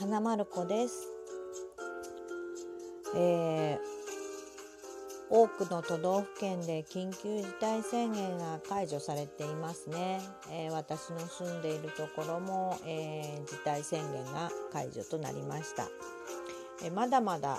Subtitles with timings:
[0.00, 1.08] 花丸子です。
[3.16, 3.98] えー
[5.30, 10.20] 多くの都道府県で緊急事態宣言が解除されていますね。
[10.52, 15.88] えー私の住んでいるところも、えー事態宣言が解除となりました。
[16.84, 17.58] えーまだまだ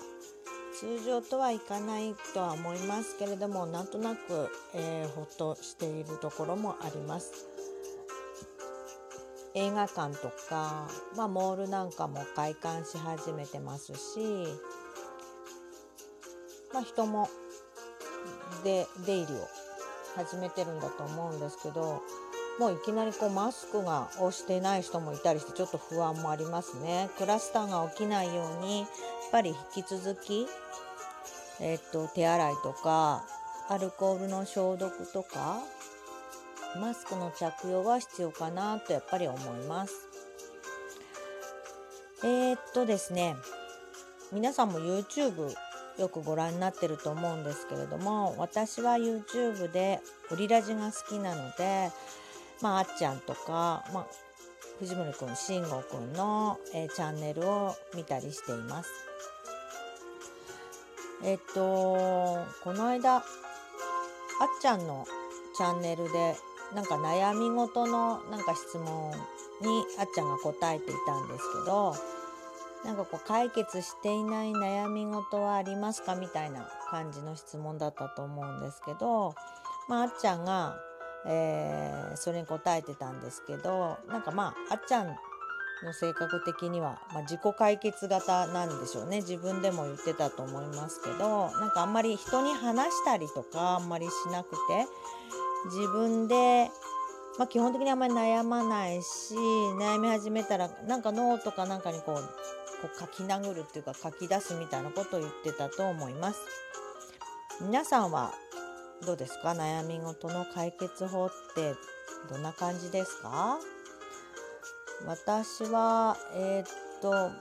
[0.79, 7.48] 通常とはいかないとは思いますけれども、なんとなく、えーほっとしているところもあります。
[9.59, 10.87] 映画館とか、
[11.17, 14.47] まあ、モールなんかも開館し始めてますし、
[16.73, 17.29] まあ、人も
[18.63, 19.47] で出入りを
[20.15, 22.01] 始めてるんだと思うんですけど
[22.57, 27.09] もういきなりこうマスクがをしてない人もいたりしてちょっと不安もありますね。
[27.17, 28.89] クラスターが起きないようにやっ
[29.31, 30.47] ぱり引き続き、
[31.59, 33.25] えっと手洗いとか
[33.69, 35.59] アルコールの消毒とか
[36.77, 40.09] マスクの着用は必要かなとやっぱり思います。
[42.23, 43.35] えー、っとですね
[44.33, 45.53] 皆さんも YouTube
[45.97, 51.91] よくご覧になってると思うんですけれども私は YouTube でオリラジが好きなので
[52.61, 54.07] まああっちゃんとか、まあ、
[54.79, 58.89] 藤森くん慎吾くんの、えーチャンネルを見たりしています。
[61.23, 63.23] えっとこの間あっ
[64.61, 65.05] ちゃんの
[65.57, 66.35] チャンネルで
[66.73, 69.11] なんか悩み事のなんか質問
[69.61, 71.95] にあっちゃんが答えていたんですけど
[72.85, 79.35] なんかこう解決していない悩み事はありますかみたいな感じの質問だったと思うんですけど、
[79.89, 80.77] まあ、あっちゃんが、
[81.25, 85.07] えーそれに答えてたんですけどなんかまああっちゃん
[85.83, 89.17] の性格的には、まあ、自己解決型なんでしょうね。
[89.17, 94.57] 自分でも言ってたと思いますけどなんかあんまり人に話したりとかあんまりしなくて
[95.65, 96.69] 自分で、
[97.37, 102.21] まあ、基本的にあんまり悩まないし悩み始めたらなんかノートかなんかにこうこ
[102.93, 106.39] う書き殴るっていうか書き出すみたいなことを言ってたと思います。
[107.61, 108.33] 皆さんは
[109.05, 109.49] どうですか？
[109.49, 111.75] 悩み事の解決法って
[112.31, 113.59] どんな感じですか？
[115.05, 117.31] 私はえーっと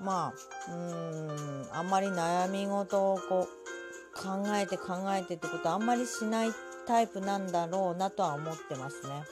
[0.00, 0.32] ま
[0.68, 6.48] あうーんあんまり悩み事をこう考えて考えてってことあんまりしない
[6.86, 9.24] タイプなんだろうなとは思ってますね。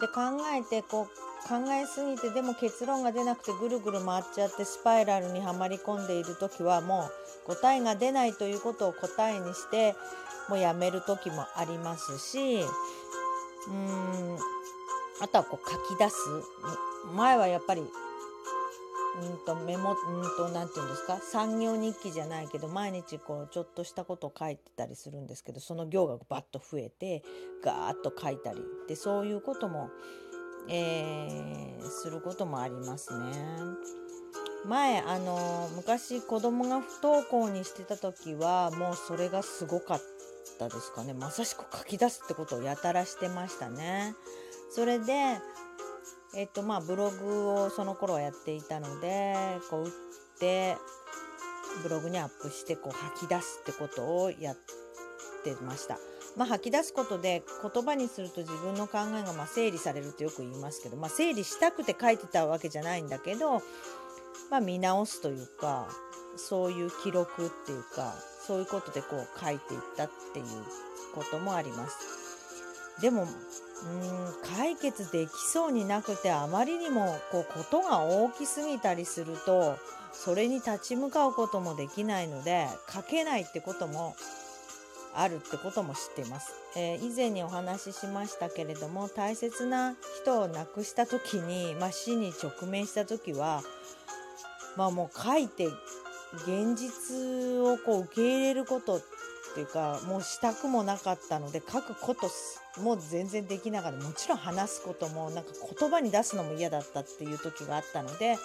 [0.00, 0.22] で考
[0.52, 7.08] えてこう考えすぎてでも結論が出なくてぐるぐる回っちゃってスパイラルにはまり込んでいる時はも
[7.44, 9.94] う答えが出ないということを答えにして
[10.48, 14.38] もうやめる時もありますしうーん
[15.20, 16.16] あとはこう書き出す
[17.14, 17.82] 前はやっぱり
[19.20, 21.18] うんとメモうんとなんて言うんですか？
[21.18, 27.22] 産業日記じゃないけど毎日こうちょっとしたことを書いてたりするんですけどその行がバッと増えて
[27.62, 29.90] ガーッと書いたりでそういうことも、
[30.68, 33.32] えーすることもありますね。
[34.64, 40.00] 前あの昔子供が不登校にしてた時はもうそれがすごかっ
[40.58, 44.14] たですかねまさしく書き出すってことをやたらしてましたね。
[44.70, 45.40] それで
[46.34, 49.34] えっとまあブログをその頃はやっていたので
[49.70, 49.90] こう打っ
[50.40, 50.76] て
[51.82, 54.56] ブログにアップしてこう吐き出すってことをやっ
[55.44, 55.98] てました。
[56.36, 63.60] まあ、吐き出すことで言葉にすると自分の考えがまあ整理されるってよく言いますけど、まあ、整理したくて書いてたわけじゃないんだけど、
[64.50, 65.86] まあ、見直すというか
[66.36, 68.14] そういう記録っていうか
[68.46, 70.46] そういうことでこう書いていったっていう
[71.14, 71.98] こともあります。
[73.02, 73.26] でも
[73.84, 79.76] うん解決できそうになくてあまりにもこうことが大きすぎたりすると
[80.12, 84.14] それに立ち向かうこともできないので書けないってことも
[85.14, 93.62] あるってことも知っています、えー以前にお話ししましたけれども大切な人を亡くした時に、まあ、死に直面した時は
[94.76, 95.66] まあもう書いて
[96.46, 99.02] 現実をこう受け入れること
[99.52, 102.30] っていうかもうしたくもなかったので書くこと
[102.80, 108.38] も全然できなかったもちろん話すこともなんか言葉に出すのも嫌だったっていう時があったので、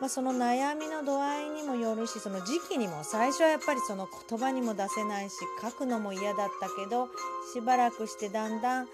[0.00, 7.08] まあ、その悩みの度合いにもよるしその時期にも最初はやっぱりその言葉にも出せないし書くのも嫌だったけど
[7.54, 8.86] しばらくしてだんだん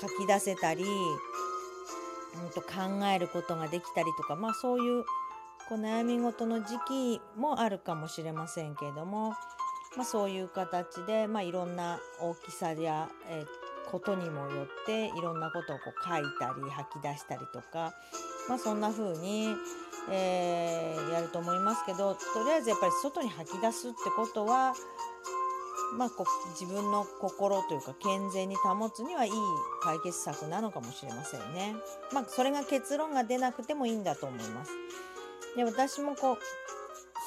[0.00, 0.86] 書き出せたり、う
[2.46, 5.04] ん、と考えることができたりとかまあそういう
[5.68, 9.34] こう悩み事の時期もあるかもしれませんけれども、
[9.98, 17.94] まあ、そういう形で、まあ、いろんな大きさや、えーことにもよっていろんなことをこう書いたり吐き出したりとか、
[18.46, 19.54] まあ、そんな風に、
[20.10, 24.74] えーやると思いますけどとりあえずやっぱり外に吐き出すってことは
[25.96, 29.32] まあ、こ自分の心というか健全に保つにはいい
[29.82, 31.76] 解決策なのかもしれませんね。
[32.12, 34.72] まあ、それが結論が出なくてもいいんだと思います。
[35.56, 36.38] で私もこう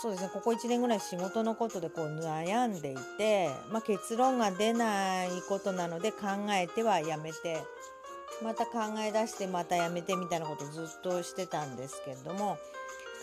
[0.01, 0.29] そうですね。
[0.33, 7.61] ここ1年ぐらい仕事のことでこう悩んでいて、まあ、結論が出ないことなので考えてはやめて
[8.43, 12.57] また考え出してまたやめてみたいなことずっとしてたんですけれども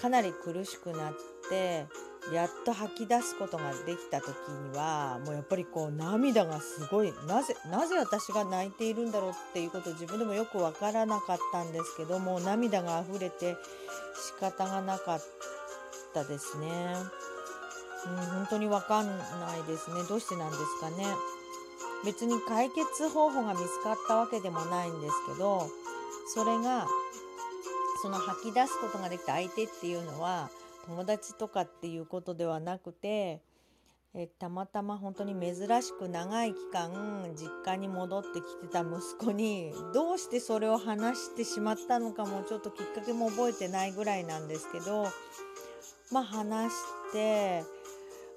[0.01, 1.13] かなり苦しくなっ
[1.51, 1.87] て
[2.33, 4.37] やっと吐き出すことができた時
[4.71, 13.57] にはもうやっぱりこう涙がすごいなぜなぜ私が泣いているんだろうっていうこと自分でもよく分からなかったんですけども涙が溢れて
[14.15, 15.21] 仕方がなかっ
[16.13, 16.95] たですね。
[18.07, 20.03] うん、本当に分かんないですね。
[20.09, 21.05] どうしてなんですかね。
[22.05, 25.69] 別に解決方法が見つかったわけでもないんですけど
[26.35, 26.87] それが
[28.03, 30.51] その吐き出すことができた相手っていうのは
[30.87, 33.41] 友達とかっていうことではなくて
[34.15, 45.09] えたまたま本当に珍しく長い期間実家に戻ってきてた息子にどうしてそれを話してしまったのかもちょっときっかけも覚えてないぐらいなんですけど
[46.11, 46.79] まあ話し
[47.13, 47.65] て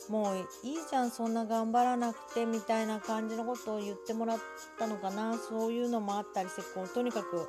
[0.09, 0.37] もう
[0.67, 4.39] いいじゃんそんな頑張らなくてみたいな感じのことを言ってもらっ
[4.79, 7.47] たのかなそういうのもあったりしてこうとにかく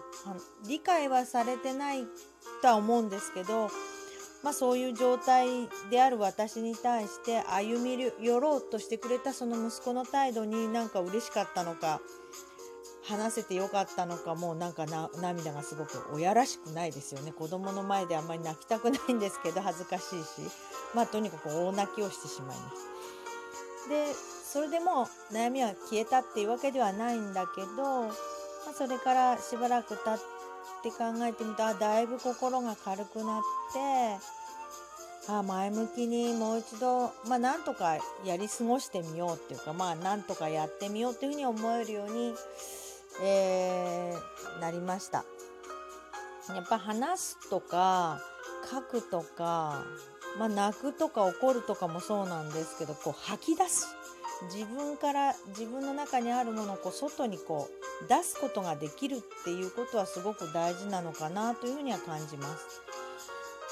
[0.69, 2.05] 理解はされてない
[2.61, 3.71] とは思うんですけど
[4.43, 5.47] まあ、そういう状態
[5.91, 12.01] である私に対して歩み寄ろうとしてくれたその息子の態度になんか嬉しかったのか
[13.05, 20.51] 話せてよかったのかもうなんかな涙がすごく親らしくないですよね子供の前であんまり泣きたくないんですけど恥ずかしいし
[20.95, 23.89] まあとにかく大泣きをしてしまいます。
[23.89, 27.67] でそれでも悩みは消えたっていうわけではないんだけど、
[28.03, 28.09] ま
[28.71, 30.43] あ、それからしばらく経って
[30.81, 34.19] って考えてみたらだいぶ心が軽くなって
[35.29, 42.35] あ前向きにもう一度まあなんとかやり過ごしてみようっていうかまあなんとかやってみようっていうふうに思えるように、
[43.21, 45.25] えー、なりました。
[46.49, 48.21] やっぱ話すとか
[48.71, 49.85] 書くとか、
[50.39, 53.87] まあ、泣くとか怒るとかもそうなんですけどこう吐き出す
[54.53, 62.83] 自分から自分の中にあるものをこう外にこう出すことができるっていうことはすごく大事なのかなというふうには感じます。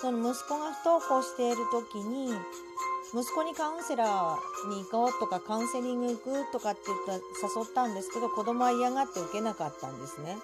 [0.00, 2.32] その息子が不登校している時に
[3.12, 10.36] 息子にカウンセラーに行こうとかカウンセリング行くとかって言った誘ったんですけど子供は嫌がって受けなかったんですね。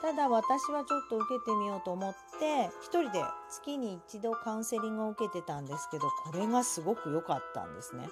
[0.00, 8.08] ただ私はちょっと受けてみようと思って一人で月に一度カウンセリングを受けてたんですけどこれがすごく良かったんですね。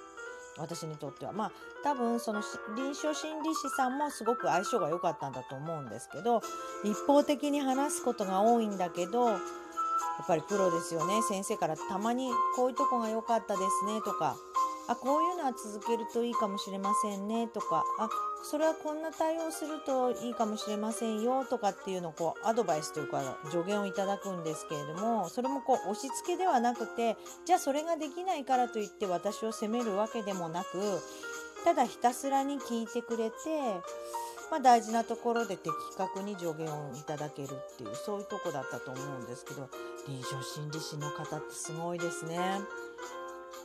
[0.59, 2.43] 私にとってはまあ多分その
[2.77, 6.43] 臨床心理士さんもすごく相性が良かったんだと思うんですけど
[6.85, 9.39] 一方的に話すことが多いんだけど
[10.23, 11.23] っぱりプロですよね。
[11.23, 14.01] 先生からたまにこういうとこが良かったですね。
[14.05, 14.37] とか
[14.89, 17.49] あこういうのは続けるといいかもしれませんね。
[17.49, 18.09] とかあ
[18.45, 21.45] それはこんな対応するといいかもしれませんよ。
[21.45, 31.01] とかっていうのをこうアドバイスというか助言をいただくんですけれどもそれもこう押し付けではなくてじゃあそれができないからといって私を責めるわけでもなく
[31.65, 33.37] ただひたすらに聞いてくれて、
[34.53, 39.67] まあ、大事なところで的確に助言をいただけるっていうそういうとこだったと思うんですけど
[40.07, 42.61] 臨床心理士の方ってすごいですね。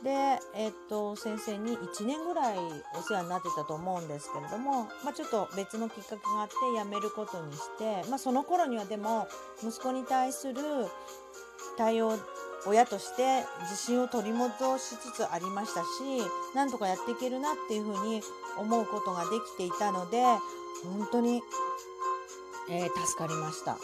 [0.02, 0.10] で、
[0.54, 2.58] えっと、先生に1年ぐらい
[2.96, 9.28] お世話になってたと思うんですけれども、まあ、ちょっと別のきっかけがあって辞めることにして、まあ、その頃にはでも
[9.62, 10.62] 息子に対する
[11.76, 12.18] 対応
[12.66, 15.86] 親として自信を取り戻しつつありましたし
[16.54, 18.22] なんとかやっていけるなっていうふうに
[18.58, 20.22] 思うことができていたので
[20.84, 21.42] 本当に、
[22.70, 23.78] えー、助かりました。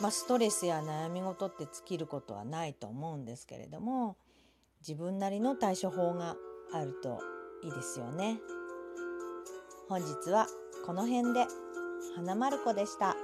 [0.00, 4.16] まあ、ストレスや悩み事って尽きることはないと思うんですけれども
[4.80, 6.36] 自分なりの対処法が
[6.72, 7.20] あると
[7.64, 8.38] いいですよね。
[9.88, 10.46] 本日は
[10.86, 11.46] この辺で
[12.14, 13.16] 花丸子でした。